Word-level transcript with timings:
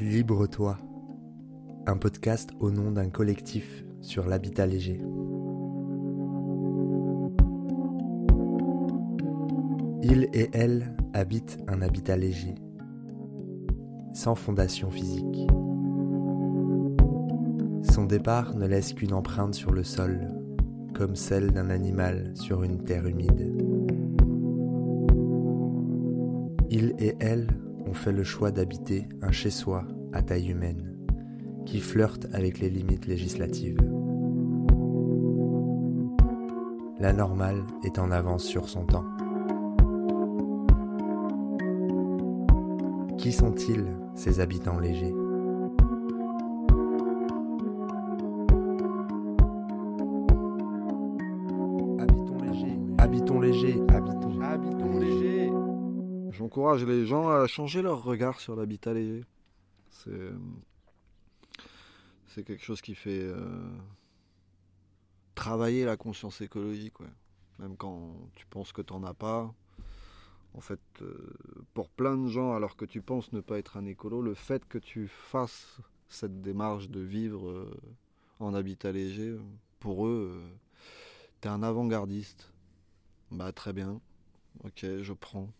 Libre-toi, 0.00 0.78
un 1.86 1.98
podcast 1.98 2.52
au 2.58 2.70
nom 2.70 2.90
d'un 2.90 3.10
collectif 3.10 3.84
sur 4.00 4.26
l'habitat 4.26 4.66
léger. 4.66 4.98
Il 10.02 10.26
et 10.32 10.48
elle 10.54 10.96
habitent 11.12 11.58
un 11.68 11.82
habitat 11.82 12.16
léger, 12.16 12.54
sans 14.14 14.34
fondation 14.34 14.90
physique. 14.90 15.46
Son 17.82 18.06
départ 18.06 18.56
ne 18.56 18.66
laisse 18.66 18.94
qu'une 18.94 19.12
empreinte 19.12 19.52
sur 19.52 19.70
le 19.70 19.84
sol, 19.84 20.28
comme 20.94 21.14
celle 21.14 21.50
d'un 21.50 21.68
animal 21.68 22.32
sur 22.36 22.62
une 22.62 22.84
terre 22.84 23.06
humide. 23.06 23.52
Il 26.70 26.94
et 26.98 27.16
elle 27.20 27.48
fait 27.94 28.12
le 28.12 28.24
choix 28.24 28.50
d'habiter 28.50 29.08
un 29.22 29.32
chez-soi 29.32 29.84
à 30.12 30.22
taille 30.22 30.50
humaine, 30.50 30.96
qui 31.66 31.80
flirte 31.80 32.26
avec 32.32 32.60
les 32.60 32.70
limites 32.70 33.06
législatives. 33.06 33.78
La 36.98 37.12
normale 37.12 37.62
est 37.84 37.98
en 37.98 38.10
avance 38.10 38.44
sur 38.44 38.68
son 38.68 38.84
temps. 38.84 39.06
Qui 43.16 43.32
sont-ils, 43.32 43.84
ces 44.14 44.40
habitants 44.40 44.78
légers? 44.78 45.14
Habitons 51.98 52.42
léger, 52.42 52.78
habitons 52.98 53.40
léger, 53.40 53.82
habitons, 53.88 54.40
habitons 54.40 54.98
léger. 54.98 55.19
J'encourage 56.40 56.86
les 56.86 57.04
gens 57.04 57.28
à 57.28 57.46
changer 57.46 57.82
leur 57.82 58.02
regard 58.02 58.40
sur 58.40 58.56
l'habitat 58.56 58.94
léger. 58.94 59.26
C'est 59.90 60.32
quelque 62.44 62.64
chose 62.64 62.80
qui 62.80 62.94
fait 62.94 63.24
euh, 63.24 63.68
travailler 65.34 65.84
la 65.84 65.98
conscience 65.98 66.40
écologique. 66.40 66.94
Même 67.58 67.76
quand 67.76 68.08
tu 68.36 68.46
penses 68.46 68.72
que 68.72 68.80
tu 68.80 68.94
n'en 68.94 69.04
as 69.04 69.12
pas. 69.12 69.52
En 70.54 70.62
fait, 70.62 70.80
euh, 71.02 71.34
pour 71.74 71.90
plein 71.90 72.16
de 72.16 72.26
gens, 72.26 72.54
alors 72.54 72.74
que 72.74 72.86
tu 72.86 73.02
penses 73.02 73.34
ne 73.34 73.42
pas 73.42 73.58
être 73.58 73.76
un 73.76 73.84
écolo, 73.84 74.22
le 74.22 74.32
fait 74.32 74.66
que 74.66 74.78
tu 74.78 75.08
fasses 75.08 75.76
cette 76.08 76.40
démarche 76.40 76.88
de 76.88 77.00
vivre 77.00 77.50
euh, 77.50 77.70
en 78.38 78.54
habitat 78.54 78.92
léger, 78.92 79.36
pour 79.78 80.06
eux, 80.06 80.40
tu 81.42 81.48
es 81.48 81.50
un 81.50 81.62
avant-gardiste. 81.62 82.50
Bah 83.30 83.52
très 83.52 83.74
bien. 83.74 84.00
Ok, 84.64 84.86
je 85.02 85.12
prends. 85.12 85.50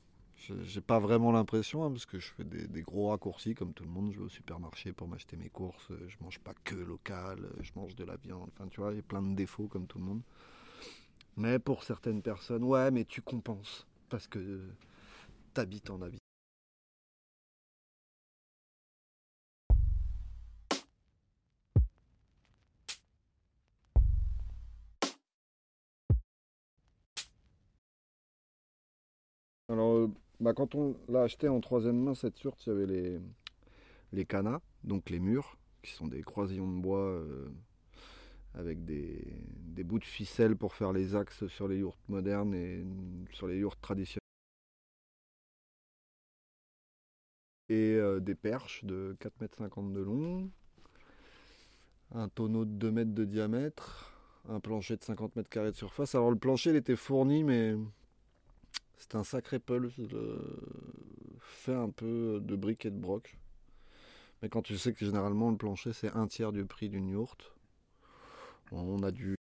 J'ai 0.65 0.81
pas 0.81 0.99
vraiment 0.99 1.31
l'impression, 1.31 1.85
hein, 1.85 1.91
parce 1.93 2.05
que 2.07 2.19
je 2.19 2.27
fais 2.33 2.43
des, 2.45 2.67
des 2.67 2.83
gros 2.83 3.11
raccourcis 3.11 3.55
comme 3.55 3.73
tout 3.73 3.85
le 3.85 3.91
monde. 3.91 4.13
Je 4.13 4.19
vais 4.19 4.25
au 4.25 4.29
supermarché 4.29 4.93
pour 4.93 5.07
m'acheter 5.07 5.37
mes 5.37 5.49
courses. 5.51 5.91
euh, 5.93 6.09
Je 6.09 6.17
mange 6.23 6.39
pas 6.41 6.55
que 6.65 6.75
local. 6.75 7.45
euh, 7.45 7.63
Je 7.63 7.71
mange 7.77 7.95
de 7.95 8.05
la 8.05 8.17
viande. 8.17 8.51
Enfin, 8.55 8.67
tu 8.69 8.81
vois, 8.81 8.93
il 8.93 8.97
y 8.97 9.01
a 9.01 9.03
plein 9.03 9.23
de 9.23 9.35
défauts 9.37 9.69
comme 9.69 9.87
tout 9.87 9.99
le 9.99 10.05
monde. 10.05 10.23
Mais 11.37 11.59
pour 11.59 11.83
certaines 11.83 12.23
personnes, 12.23 12.63
ouais, 12.63 12.91
mais 12.93 13.05
tu 13.05 13.21
compenses 13.21 13.85
parce 14.09 14.29
que 14.29 14.61
t'habites 15.55 15.91
en 15.91 16.03
habitat. 16.03 16.19
Alors, 29.69 29.97
euh, 29.97 30.09
bah, 30.41 30.55
quand 30.55 30.75
on 30.75 30.97
l'a 31.09 31.23
acheté 31.23 31.49
en 31.49 31.61
troisième 31.61 32.03
main, 32.03 32.15
cette 32.15 32.41
yourte, 32.41 32.65
il 32.67 32.71
y 32.71 32.73
avait 32.73 32.87
les, 32.87 33.21
les 34.13 34.25
canas, 34.25 34.61
donc 34.85 35.11
les 35.11 35.21
murs, 35.21 35.57
qui 35.83 35.93
sont 35.93 36.07
des 36.07 36.23
croisillons 36.23 36.71
de 36.71 36.81
bois 36.81 37.01
euh, 37.01 37.49
avec 38.55 38.85
des, 38.85 39.23
des 39.59 39.85
bouts 39.85 39.99
de 39.99 40.05
ficelle 40.05 40.57
pour 40.57 40.75
faire 40.75 40.93
les 40.93 41.15
axes 41.15 41.47
sur 41.49 41.69
les 41.69 41.79
yourtes 41.79 42.09
modernes 42.09 42.55
et 42.55 42.85
sur 43.33 43.47
les 43.47 43.59
yourtes 43.59 43.81
traditionnelles. 43.81 44.19
Et 47.69 47.95
euh, 47.95 48.19
des 48.19 48.35
perches 48.35 48.85
de 48.85 49.17
4,50 49.21 49.81
m 49.81 49.93
de 49.93 50.01
long, 50.01 50.51
un 52.13 52.29
tonneau 52.29 52.65
de 52.65 52.73
2 52.73 52.91
mètres 52.91 53.15
de 53.15 53.25
diamètre, 53.25 54.13
un 54.49 54.59
plancher 54.59 54.97
de 54.97 55.05
50 55.05 55.37
mètres 55.37 55.51
carrés 55.51 55.71
de 55.71 55.77
surface. 55.77 56.15
Alors 56.15 56.31
le 56.31 56.39
plancher, 56.39 56.71
il 56.71 56.77
était 56.77 56.97
fourni, 56.97 57.45
mais 57.45 57.77
c'est 59.01 59.15
un 59.17 59.25
sacré 59.25 59.59
pulse 59.59 59.99
euh, 59.99 60.39
fait 61.41 61.75
un 61.75 61.91
peu 61.91 62.41
de 62.43 62.55
briques 62.55 62.87
et 62.87 62.91
de 62.91 62.99
broc. 62.99 63.37
Mais 64.43 64.49
quand 64.49 64.63
tu 64.63 64.79
sais 64.79 64.93
que 64.93 65.05
généralement 65.05 65.51
le 65.51 65.57
plancher 65.57 65.93
c'est 65.93 66.11
un 66.13 66.27
tiers 66.29 66.53
du 66.53 66.65
prix 66.67 66.89
d'une 66.89 67.09
yourte, 67.09 67.53
on 68.73 69.03
a 69.03 69.11
dû. 69.11 69.37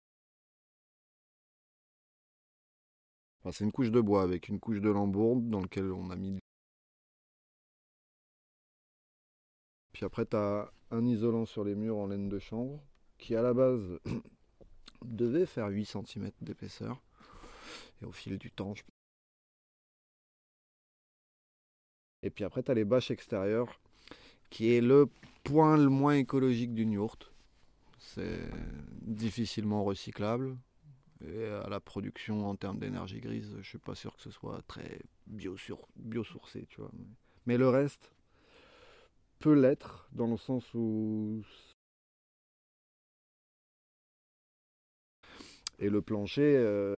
C'est 3.50 3.64
une 3.64 3.72
couche 3.72 3.90
de 3.90 4.00
bois 4.00 4.22
avec 4.22 4.48
une 4.48 4.58
couche 4.58 4.80
de 4.80 4.90
lambourde 4.90 5.48
dans 5.48 5.60
lequel 5.60 5.92
on 5.92 6.10
a 6.10 6.16
mis. 6.16 6.38
Puis 9.92 10.04
après, 10.04 10.26
tu 10.26 10.36
as 10.36 10.72
un 10.90 11.06
isolant 11.06 11.46
sur 11.46 11.62
les 11.62 11.74
murs 11.74 11.96
en 11.98 12.06
laine 12.08 12.28
de 12.28 12.38
chanvre 12.38 12.82
qui 13.18 13.36
à 13.36 13.42
la 13.42 13.54
base 13.54 14.00
devait 15.04 15.46
faire 15.46 15.68
8 15.68 15.84
cm 15.84 16.30
d'épaisseur. 16.40 17.02
Et 18.02 18.06
au 18.06 18.12
fil 18.12 18.38
du 18.38 18.50
temps, 18.50 18.74
je 18.74 18.82
Et 22.24 22.30
puis 22.30 22.42
après, 22.44 22.62
tu 22.62 22.70
as 22.70 22.74
les 22.74 22.86
bâches 22.86 23.10
extérieures, 23.10 23.78
qui 24.48 24.72
est 24.74 24.80
le 24.80 25.10
point 25.44 25.76
le 25.76 25.90
moins 25.90 26.14
écologique 26.14 26.74
d'une 26.74 26.92
yourte. 26.92 27.30
C'est 27.98 28.40
difficilement 29.02 29.84
recyclable. 29.84 30.56
Et 31.26 31.44
à 31.44 31.68
la 31.68 31.80
production 31.80 32.48
en 32.48 32.56
termes 32.56 32.78
d'énergie 32.78 33.20
grise, 33.20 33.54
je 33.60 33.68
suis 33.68 33.78
pas 33.78 33.94
sûr 33.94 34.16
que 34.16 34.22
ce 34.22 34.30
soit 34.30 34.62
très 34.66 35.00
biosourcé, 35.26 36.66
tu 36.70 36.80
vois. 36.80 36.90
Mais 37.44 37.58
le 37.58 37.68
reste 37.68 38.10
peut 39.38 39.52
l'être, 39.52 40.08
dans 40.12 40.26
le 40.26 40.38
sens 40.38 40.64
où... 40.72 41.42
Et 45.78 45.90
le 45.90 46.00
plancher... 46.00 46.56
euh, 46.56 46.94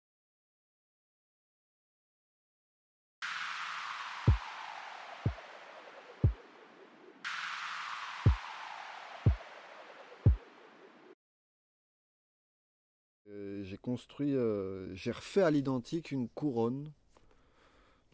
j'ai 13.77 13.83
construit, 13.83 14.35
euh, 14.35 14.95
j'ai 14.95 15.11
refait 15.11 15.43
à 15.43 15.51
l'identique 15.51 16.11
une 16.11 16.31
couronne, 16.31 16.91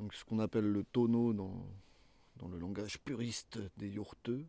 donc 0.00 0.12
ce 0.12 0.25
qu'on 0.25 0.41
appelle 0.41 0.67
le 0.67 0.83
tonneau 0.83 1.33
dans, 1.33 1.65
dans 2.39 2.49
le 2.49 2.59
langage 2.59 2.99
puriste 2.99 3.61
des 3.77 3.89
yourteux. 3.89 4.45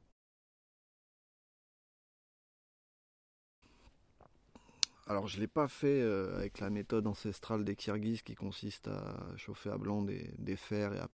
Alors 5.06 5.28
je 5.28 5.36
ne 5.36 5.42
l'ai 5.42 5.48
pas 5.48 5.68
fait 5.68 6.02
euh, 6.02 6.36
avec 6.36 6.60
la 6.60 6.72
méthode 6.72 7.06
ancestrale 7.06 7.64
des 7.64 7.76
Kirghizes 7.76 8.24
qui 8.24 8.34
consiste 8.34 8.88
à 8.88 9.38
chauffer 9.38 9.70
à 9.70 9.78
blanc 9.78 10.02
des, 10.02 10.34
des 10.40 10.56
fers 10.56 10.94
et 10.94 11.00
à... 11.00 11.10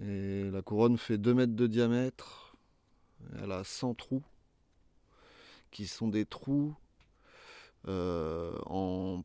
Et 0.00 0.50
la 0.50 0.62
couronne 0.62 0.98
fait 0.98 1.18
2 1.18 1.32
mètres 1.32 1.54
de 1.54 1.68
diamètre, 1.68 2.56
elle 3.40 3.52
a 3.52 3.62
100 3.62 3.94
trous 3.94 4.24
qui 5.70 5.86
sont 5.86 6.08
des 6.08 6.26
trous 6.26 6.74
euh, 7.88 8.58
en 8.66 9.24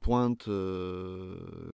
pointe 0.00 0.48
euh, 0.48 1.70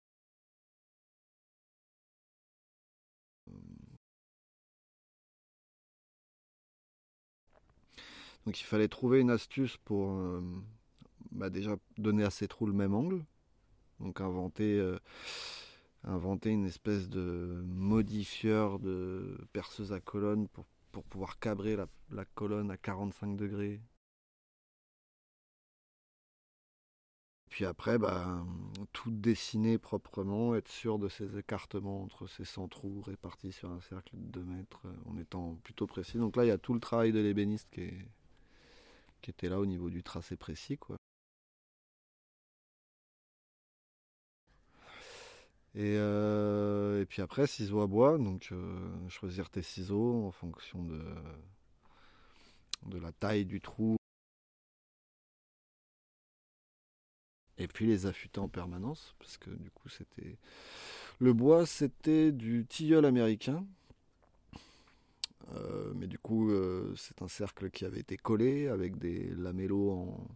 donc 8.44 8.60
il 8.60 8.64
fallait 8.64 8.88
trouver 8.88 9.20
une 9.20 9.30
astuce 9.30 9.76
pour 9.78 10.10
euh, 10.10 10.42
bah, 11.32 11.50
déjà 11.50 11.76
donner 11.96 12.24
à 12.24 12.30
ces 12.30 12.48
trous 12.48 12.66
le 12.66 12.72
même 12.72 12.94
angle. 12.94 13.24
Donc 14.00 14.20
inventer 14.20 14.80
inventer 16.04 16.50
une 16.50 16.64
espèce 16.66 17.08
de 17.08 17.62
modifieur 17.66 18.78
de 18.78 19.38
perceuse 19.52 19.92
à 19.92 20.00
colonne 20.00 20.48
pour, 20.48 20.66
pouvoir 21.04 21.38
cabrer 21.38 21.76
la, 21.76 21.86
la 22.10 22.24
colonne 22.24 22.70
à 22.70 22.76
45 22.76 23.36
degrés 23.36 23.80
Puis 27.48 27.64
après, 27.64 27.98
bah, 27.98 28.44
tout 28.92 29.10
dessiner 29.10 29.78
proprement, 29.78 30.54
être 30.54 30.68
sûr 30.68 30.98
de 30.98 31.08
ces 31.08 31.38
écartements 31.38 32.02
entre 32.02 32.26
ces 32.26 32.44
100 32.44 32.68
trous 32.68 33.00
répartis 33.02 33.52
sur 33.52 33.70
un 33.70 33.80
cercle 33.80 34.16
de 34.16 34.40
2 34.40 34.44
mètres, 34.44 34.82
euh, 34.86 34.92
en 35.06 35.16
étant 35.16 35.54
plutôt 35.64 35.86
précis. 35.86 36.18
Donc 36.18 36.36
là, 36.36 36.44
il 36.44 36.48
y 36.48 36.50
a 36.50 36.58
tout 36.58 36.74
le 36.74 36.80
travail 36.80 37.12
de 37.12 37.20
l'ébéniste 37.20 37.70
qui, 37.70 37.90
était 39.28 39.48
là 39.48 39.60
au 39.60 39.66
niveau 39.66 39.90
du 39.90 40.02
tracé 40.02 40.36
précis. 40.36 40.78
Quoi. 40.78 40.96
Et, 45.74 45.96
euh, 45.96 47.02
et 47.02 47.06
puis 47.06 47.22
après, 47.22 47.46
ciseaux 47.46 47.80
à 47.80 47.86
bois, 47.86 48.18
donc 48.18 48.52
choisir 49.08 49.50
tes 49.50 49.62
ciseaux 49.62 50.26
en 50.26 50.32
fonction 50.32 50.82
de 50.84 50.98
la 52.98 53.12
taille 53.12 53.44
du 53.44 53.60
trou. 53.60 53.98
Et 57.58 57.66
puis 57.66 57.86
les 57.86 58.06
affûter 58.06 58.40
en 58.40 58.48
permanence, 58.48 59.14
parce 59.18 59.36
que 59.36 59.50
du 59.50 59.70
coup 59.70 59.88
c'était... 59.88 60.36
Le 61.18 61.32
bois 61.32 61.66
c'était 61.66 62.30
du 62.30 62.64
tilleul 62.66 63.04
américain, 63.04 63.66
euh, 65.54 65.92
mais 65.96 66.06
du 66.06 66.18
coup 66.18 66.50
euh, 66.50 66.94
c'est 66.96 67.20
un 67.22 67.28
cercle 67.28 67.70
qui 67.70 67.84
avait 67.84 68.00
été 68.00 68.16
collé 68.16 68.68
avec 68.68 68.98
des 68.98 69.30
lamellos 69.36 69.90
en... 69.90 70.28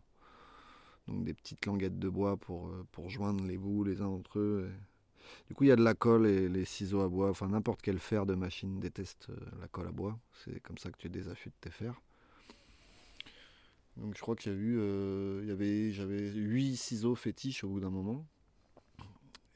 Donc 1.09 1.25
des 1.25 1.35
petites 1.35 1.67
languettes 1.67 1.99
de 1.99 2.09
bois 2.09 2.37
pour, 2.37 2.69
euh, 2.69 2.87
pour 2.93 3.11
joindre 3.11 3.45
les 3.45 3.59
bouts 3.59 3.85
les 3.85 4.01
uns 4.01 4.07
entre 4.07 4.39
eux. 4.39 4.71
Du 5.49 5.55
coup 5.55 5.65
il 5.65 5.69
y 5.69 5.73
a 5.73 5.77
de 5.77 5.85
la 5.85 5.95
colle 5.95 6.27
et 6.27 6.49
les 6.49 6.65
ciseaux 6.65 7.01
à 7.03 7.09
bois, 7.09 7.31
enfin 7.31 7.49
n'importe 7.49 7.83
quel 7.83 8.01
fer 8.01 8.27
de 8.27 8.35
machine 8.35 8.81
déteste 8.81 9.29
la 9.61 9.69
colle 9.69 9.87
à 9.87 9.93
bois, 9.93 10.19
c'est 10.45 10.61
comme 10.61 10.79
ça 10.79 10.91
que 10.91 10.99
tu 10.99 11.09
désaffûtes 11.09 11.55
tes 11.61 11.71
fers. 11.71 12.01
Donc 13.97 14.17
je 14.17 14.21
crois 14.21 14.37
qu'il 14.37 14.53
y 14.53 14.55
a 14.55 14.59
eu, 14.59 14.79
euh, 14.79 15.41
il 15.43 15.49
y 15.49 15.53
avait, 15.53 15.93
j'avais 15.93 16.31
8 16.33 16.77
ciseaux 16.77 17.15
fétiches 17.15 17.65
au 17.65 17.69
bout 17.69 17.81
d'un 17.81 17.91
moment. 17.91 18.27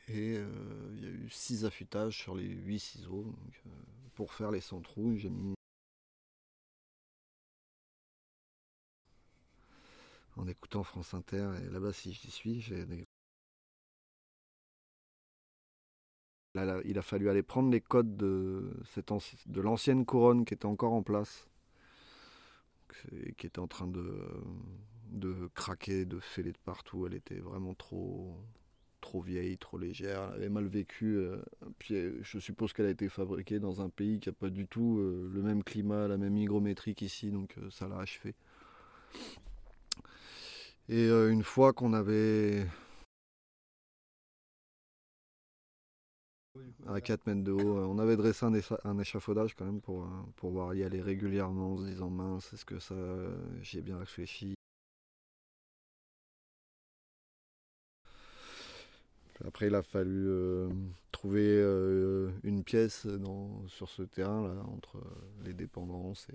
Et 0.09 0.37
euh, 0.39 0.47
il 0.95 1.05
y 1.05 1.07
a 1.07 1.11
eu 1.11 1.29
6 1.31 1.65
affûtages 1.65 2.19
sur 2.19 2.35
les 2.37 2.49
8 2.49 2.79
ciseaux. 2.79 3.25
Euh, 3.67 3.71
pour 4.15 4.33
faire 4.33 4.51
les 4.51 4.61
centraux, 4.61 5.15
j'ai 5.17 5.31
mis. 5.31 5.55
En 10.37 10.47
écoutant 10.47 10.85
France 10.85 11.15
Inter, 11.15 11.51
et 11.63 11.71
là-bas, 11.71 11.93
si 11.95 12.13
j'y 12.13 12.31
suis, 12.31 12.61
j'ai 12.61 12.85
il 16.85 16.99
a 16.99 17.03
fallu 17.03 17.29
aller 17.29 17.43
prendre 17.43 17.71
les 17.71 17.81
codes 17.81 18.17
de, 18.17 18.83
de 19.47 19.61
l'ancienne 19.61 20.07
couronne 20.07 20.45
qui 20.45 20.55
était 20.55 20.67
encore 20.67 20.93
en 20.93 21.03
place 21.03 21.49
qui 23.37 23.47
était 23.47 23.59
en 23.59 23.69
train 23.69 23.87
de, 23.87 24.05
de 25.11 25.49
craquer, 25.55 26.05
de 26.05 26.19
fêler 26.19 26.53
de 26.53 26.59
partout. 26.65 27.07
Elle 27.07 27.15
était 27.15 27.39
vraiment 27.39 27.75
trop, 27.75 28.39
vieille, 29.25 29.57
trop 29.57 29.79
légère. 29.79 30.31
Elle 30.31 30.35
avait 30.35 30.49
mal 30.49 30.67
vécu. 30.67 31.17
Euh, 31.17 31.37
euh, 31.91 32.19
je 32.23 32.39
suppose 32.39 32.73
qu'elle 32.73 32.87
a 32.87 32.91
été 32.91 33.09
fabriquée 33.09 33.59
dans 33.59 33.81
un 33.81 33.89
pays 33.89 34.21
qui 34.21 34.29
n'a 34.29 34.35
pas 34.35 34.51
du 34.51 34.67
tout 34.67 34.99
euh, 34.99 35.31
le 35.33 35.43
même 35.43 35.63
climat, 35.63 36.09
la 36.09 36.17
même 36.17 36.37
hygrométrie 36.37 36.95
qu'ici, 36.95 37.31
donc 37.31 37.57
ça 37.71 37.89
l'a 37.89 37.99
achevé. 37.99 38.35
Et 40.89 41.09
une 41.09 41.43
fois 41.43 41.73
qu'on 41.73 41.93
avait 41.93 42.65
À 46.87 47.01
4 47.01 47.27
mètres 47.27 47.43
de 47.43 47.53
haut. 47.53 47.79
On 47.79 47.99
avait 47.99 48.17
dressé 48.17 48.47
un, 48.47 48.99
échafaudage 48.99 49.55
quand 49.55 49.65
même 49.65 49.81
pour, 49.81 50.05
euh, 50.05 50.09
pour 50.37 50.51
voir 50.51 50.75
y 50.75 50.83
aller 50.85 51.01
régulièrement 51.01 51.73
en 51.73 51.79
se 51.79 51.85
disant 51.85 52.11
mince, 52.11 52.53
est-ce 52.53 52.65
que 52.65 52.79
ça. 52.79 52.95
J'y 53.61 53.79
ai 53.79 53.83
bien 53.83 53.99
réfléchi? 53.99 54.55
Après, 59.45 59.67
il 59.67 59.75
a 59.75 59.83
fallu 59.83 60.29
euh, 60.29 60.69
trouver 61.13 61.47
euh, 61.47 62.31
une 62.43 62.65
pièce 62.65 63.07
sur 63.67 63.89
ce 63.91 64.03
terrain 64.03 64.43
là, 64.43 64.63
entre 64.69 64.99
les 65.45 65.53
dépendances 65.53 66.29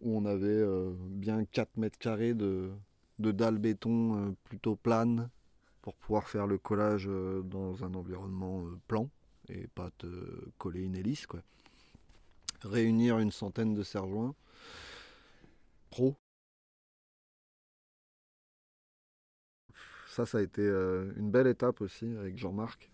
où 0.00 0.16
on 0.16 0.24
avait 0.24 0.64
bien 1.10 1.44
4 1.44 1.76
mètres 1.76 1.98
carrés 1.98 2.34
de, 2.34 2.70
de 3.18 3.32
dalles 3.32 3.58
béton 3.58 4.34
plutôt 4.44 4.76
planes 4.76 5.30
pour 5.82 5.94
pouvoir 5.94 6.28
faire 6.28 6.46
le 6.46 6.58
collage 6.58 7.08
dans 7.44 7.84
un 7.84 7.94
environnement 7.94 8.64
plan 8.88 9.08
et 9.50 9.66
pas 9.68 9.90
te 9.98 10.06
coller 10.58 10.82
une 10.82 10.96
hélice. 10.96 11.26
Quoi. 11.26 11.40
Réunir 12.62 13.18
une 13.18 13.32
centaine 13.32 13.74
de 13.74 13.82
serre-joints 13.82 14.34
pro. 15.90 16.16
Ça, 20.08 20.26
ça 20.26 20.38
a 20.38 20.42
été 20.42 20.62
euh, 20.62 21.12
une 21.16 21.30
belle 21.30 21.46
étape 21.46 21.80
aussi 21.80 22.06
avec 22.16 22.36
Jean-Marc. 22.36 22.90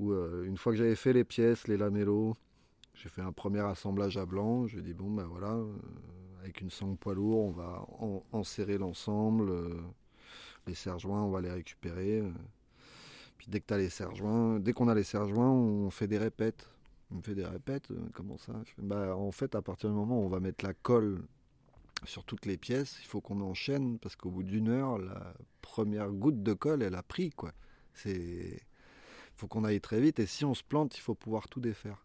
Euh, 0.00 0.44
une 0.44 0.56
fois 0.56 0.72
que 0.72 0.78
j'avais 0.78 0.96
fait 0.96 1.12
les 1.12 1.24
pièces, 1.24 1.68
les 1.68 1.76
lamellos, 1.76 2.36
j'ai 2.94 3.08
fait 3.08 3.22
un 3.22 3.32
premier 3.32 3.60
assemblage 3.60 4.16
à 4.16 4.26
blanc. 4.26 4.66
Je 4.66 4.80
dit, 4.80 4.94
bon 4.94 5.10
ben 5.10 5.24
voilà, 5.24 5.52
euh, 5.52 5.76
avec 6.40 6.60
une 6.60 6.70
sangle 6.70 6.96
poids 6.96 7.14
lourd, 7.14 7.44
on 7.44 7.50
va 7.50 7.86
enserrer 8.32 8.78
l'ensemble. 8.78 9.52
les 10.66 10.74
serre-joints, 10.74 11.22
on 11.22 11.30
va 11.30 11.40
les 11.40 11.50
récupérer. 11.50 12.22
Dès 13.48 13.60
que 13.60 13.74
as 13.74 13.78
les 13.78 13.90
serre-joints, 13.90 14.58
dès 14.60 14.72
qu'on 14.72 14.88
a 14.88 14.94
les 14.94 15.04
serre-joints, 15.04 15.50
on 15.50 15.90
fait 15.90 16.06
des 16.06 16.18
répètes. 16.18 16.70
On 17.14 17.20
fait 17.20 17.34
des 17.34 17.44
répètes, 17.44 17.90
euh, 17.90 18.08
comment 18.12 18.38
ça 18.38 18.54
bah, 18.78 19.16
En 19.16 19.30
fait, 19.30 19.54
à 19.54 19.62
partir 19.62 19.90
du 19.90 19.96
moment 19.96 20.20
où 20.20 20.24
on 20.24 20.28
va 20.28 20.40
mettre 20.40 20.64
la 20.64 20.74
colle 20.74 21.22
sur 22.04 22.24
toutes 22.24 22.46
les 22.46 22.56
pièces, 22.56 22.98
il 23.00 23.06
faut 23.06 23.20
qu'on 23.20 23.40
enchaîne 23.40 23.98
parce 23.98 24.16
qu'au 24.16 24.30
bout 24.30 24.42
d'une 24.42 24.68
heure, 24.68 24.98
la 24.98 25.34
première 25.62 26.10
goutte 26.10 26.42
de 26.42 26.52
colle, 26.54 26.82
elle 26.82 26.94
a 26.94 27.02
pris. 27.02 27.30
quoi. 27.30 27.52
C'est 27.92 28.60
faut 29.36 29.48
qu'on 29.48 29.64
aille 29.64 29.80
très 29.80 30.00
vite 30.00 30.20
et 30.20 30.26
si 30.26 30.44
on 30.44 30.54
se 30.54 30.62
plante, 30.62 30.96
il 30.96 31.00
faut 31.00 31.14
pouvoir 31.14 31.48
tout 31.48 31.60
défaire. 31.60 32.04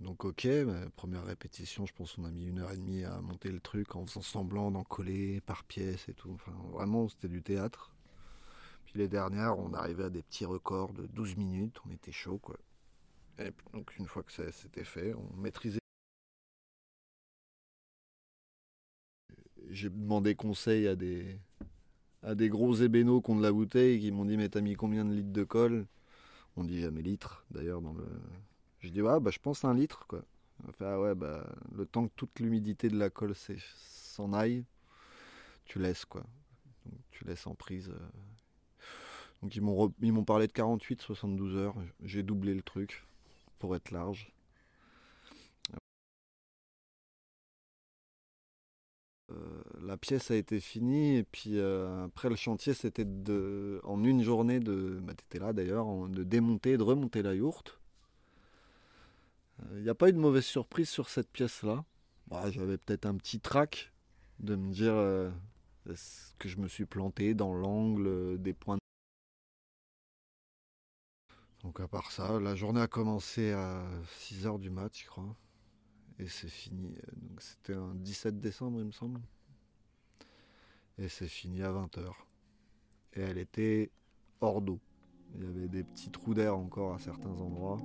Donc 0.00 0.24
ok, 0.24 0.48
bah, 0.64 0.88
première 0.96 1.24
répétition, 1.24 1.84
je 1.84 1.92
pense 1.92 2.14
qu'on 2.14 2.24
a 2.24 2.30
mis 2.30 2.46
une 2.46 2.60
heure 2.60 2.72
et 2.72 2.76
demie 2.76 3.04
à 3.04 3.20
monter 3.20 3.50
le 3.50 3.60
truc 3.60 3.94
en 3.94 4.06
faisant 4.06 4.22
semblant 4.22 4.70
d'en 4.70 4.84
coller 4.84 5.42
par 5.42 5.64
pièce 5.64 6.08
et 6.08 6.14
tout. 6.14 6.32
Enfin, 6.32 6.52
vraiment, 6.72 7.08
c'était 7.08 7.28
du 7.28 7.42
théâtre 7.42 7.92
les 8.94 9.08
dernières, 9.08 9.58
on 9.58 9.72
arrivait 9.74 10.04
à 10.04 10.10
des 10.10 10.22
petits 10.22 10.44
records 10.44 10.92
de 10.92 11.06
12 11.06 11.36
minutes, 11.36 11.76
on 11.86 11.90
était 11.90 12.12
chaud 12.12 12.38
quoi. 12.38 12.56
Et 13.38 13.50
donc 13.72 13.96
une 13.96 14.06
fois 14.06 14.22
que 14.22 14.32
c'était 14.50 14.84
fait, 14.84 15.14
on 15.14 15.36
maîtrisait. 15.36 15.78
J'ai 19.68 19.88
demandé 19.88 20.34
conseil 20.34 20.88
à 20.88 20.96
des, 20.96 21.38
à 22.22 22.34
gros 22.34 22.74
ébénos 22.74 23.22
qui 23.22 23.30
ont 23.30 23.36
de 23.36 23.42
la 23.42 23.52
bouteille 23.52 24.00
qui 24.00 24.10
m'ont 24.10 24.24
dit 24.24 24.36
mais 24.36 24.48
t'as 24.48 24.60
mis 24.60 24.74
combien 24.74 25.04
de 25.04 25.14
litres 25.14 25.32
de 25.32 25.44
colle? 25.44 25.86
On 26.56 26.64
dit 26.64 26.86
mes 26.90 27.02
litres 27.02 27.44
d'ailleurs 27.50 27.80
dans 27.80 27.92
le. 27.92 28.06
Je 28.80 28.88
dis 28.88 29.00
ouais 29.02 29.20
bah 29.20 29.30
je 29.30 29.38
pense 29.38 29.64
un 29.64 29.74
litre 29.74 30.06
quoi. 30.06 30.22
fait, 30.78 30.84
ah 30.84 31.00
ouais 31.00 31.14
bah 31.14 31.46
le 31.74 31.86
temps 31.86 32.08
que 32.08 32.12
toute 32.16 32.40
l'humidité 32.40 32.88
de 32.88 32.98
la 32.98 33.10
colle 33.10 33.34
s'en 33.34 34.32
aille, 34.32 34.64
tu 35.64 35.78
laisses 35.78 36.04
quoi. 36.04 36.24
Tu 37.10 37.24
laisses 37.24 37.46
en 37.46 37.54
prise. 37.54 37.90
Euh, 37.90 38.08
donc 39.42 39.56
ils 39.56 39.62
m'ont, 40.12 40.24
parlé 40.24 40.46
de 40.46 40.52
48-72 40.52 41.56
heures. 41.56 41.74
J'ai 42.02 42.22
doublé 42.22 42.54
le 42.54 42.62
truc 42.62 43.04
pour 43.58 43.74
être 43.74 43.90
large. 43.90 44.32
Euh, 49.30 49.62
la 49.82 49.96
pièce 49.96 50.30
a 50.30 50.36
été 50.36 50.60
finie 50.60 51.16
et 51.16 51.22
puis 51.22 51.58
euh, 51.58 52.04
après 52.04 52.28
le 52.28 52.34
chantier 52.34 52.74
c'était 52.74 53.04
de 53.04 53.80
en 53.84 54.02
une 54.02 54.24
journée 54.24 54.58
de 54.58 54.98
bah, 55.00 55.14
t'étais 55.14 55.38
là 55.38 55.52
d'ailleurs 55.52 55.86
de 56.08 56.24
démonter 56.24 56.76
de 56.76 56.82
remonter 56.82 57.22
la 57.22 57.34
yourte 57.34 57.78
il 59.70 59.76
euh, 59.76 59.80
n'y 59.82 59.88
a 59.88 59.94
pas 59.94 60.08
eu 60.08 60.12
de 60.12 60.18
mauvaise 60.18 60.44
surprise 60.44 60.88
sur 60.88 61.08
cette 61.08 61.30
pièce 61.30 61.62
là 61.62 61.84
bah, 62.26 62.50
j'avais 62.50 62.76
peut-être 62.76 63.06
un 63.06 63.14
petit 63.14 63.38
trac 63.38 63.92
de 64.40 64.56
me 64.56 64.72
dire 64.72 64.94
que 66.40 66.48
je 66.48 66.58
me 66.58 66.66
suis 66.66 66.86
planté 66.86 67.32
dans 67.34 67.54
l'angle 67.54 68.36
des 68.42 68.52
points 68.52 68.78
donc 71.62 71.80
à 71.80 71.88
part 71.88 72.10
ça, 72.10 72.40
la 72.40 72.54
journée 72.54 72.80
a 72.80 72.86
commencé 72.86 73.52
à 73.52 73.84
6h 74.20 74.58
du 74.58 74.70
mat, 74.70 74.90
je 74.96 75.06
crois. 75.06 75.36
Et 76.18 76.26
c'est 76.26 76.48
fini. 76.48 76.94
Donc 77.16 77.40
c'était 77.40 77.74
un 77.74 77.94
17 77.94 78.40
décembre, 78.40 78.80
il 78.80 78.86
me 78.86 78.92
semble. 78.92 79.20
Et 80.98 81.08
c'est 81.08 81.28
fini 81.28 81.62
à 81.62 81.70
20h. 81.70 82.12
Et 83.14 83.20
elle 83.20 83.38
était 83.38 83.90
hors 84.40 84.60
d'eau. 84.60 84.80
Il 85.34 85.44
y 85.44 85.46
avait 85.46 85.68
des 85.68 85.84
petits 85.84 86.10
trous 86.10 86.34
d'air 86.34 86.56
encore 86.56 86.94
à 86.94 86.98
certains 86.98 87.30
endroits. 87.30 87.78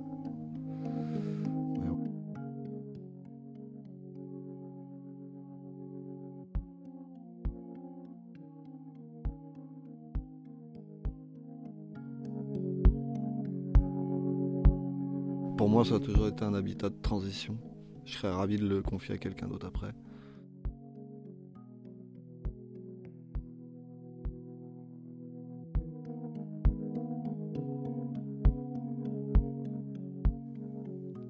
Moi, 15.76 15.84
ça 15.84 15.96
a 15.96 16.00
toujours 16.00 16.28
été 16.28 16.42
un 16.42 16.54
habitat 16.54 16.88
de 16.88 16.96
transition. 17.02 17.58
Je 18.06 18.16
serais 18.16 18.32
ravi 18.32 18.56
de 18.56 18.66
le 18.66 18.80
confier 18.80 19.16
à 19.16 19.18
quelqu'un 19.18 19.46
d'autre 19.46 19.66
après. 19.66 19.92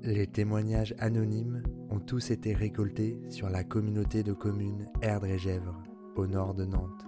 Les 0.04 0.28
témoignages 0.28 0.94
anonymes 1.00 1.64
ont 1.90 1.98
tous 1.98 2.30
été 2.30 2.54
récoltés 2.54 3.18
sur 3.30 3.50
la 3.50 3.64
communauté 3.64 4.22
de 4.22 4.32
communes 4.32 4.86
Erdre 5.02 5.26
et 5.26 5.38
Gèvres, 5.38 5.82
au 6.14 6.28
nord 6.28 6.54
de 6.54 6.66
Nantes. 6.66 7.04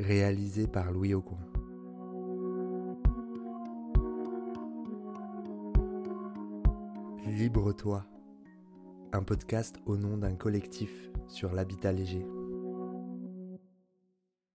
Réalisé 0.00 0.66
par 0.66 0.90
Louis 0.90 1.14
Aucoin. 1.14 1.45
Libre-toi, 7.38 8.02
un 9.12 9.22
podcast 9.22 9.76
au 9.84 9.98
nom 9.98 10.16
d'un 10.16 10.34
collectif 10.36 10.90
sur 11.28 11.52
l'habitat 11.52 11.92
léger. 11.92 12.26